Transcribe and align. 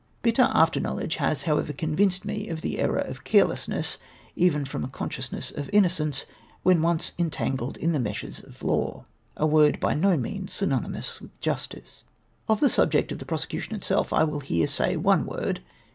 Bitter 0.23 0.49
after 0.51 0.79
knowledge 0.79 1.17
has 1.17 1.43
however 1.43 1.73
convinced 1.73 2.25
me 2.25 2.47
of 2.47 2.61
the 2.61 2.79
error 2.79 2.97
of 2.97 3.23
carelessness— 3.23 3.99
even 4.35 4.65
from 4.65 4.83
a 4.83 4.87
consciousness 4.87 5.51
of 5.51 5.69
innocence— 5.71 6.25
when 6.63 6.81
once 6.81 7.11
entano 7.19 7.67
led 7.67 7.77
in 7.77 7.91
the 7.91 7.99
meshes 7.99 8.39
of 8.39 8.63
law— 8.63 9.03
a 9.37 9.45
word 9.45 9.79
by 9.79 9.93
no 9.93 10.17
means 10.17 10.51
synon}anous 10.51 11.21
with 11.21 11.39
justice. 11.39 12.03
Of 12.49 12.61
the 12.61 12.67
subject 12.69 13.11
of 13.11 13.19
the 13.19 13.27
prosecution 13.27 13.75
itself, 13.75 14.11
I 14.11 14.23
will 14.23 14.39
here 14.39 14.65
say 14.65 14.97
one 14.97 15.23
word. 15.27 15.61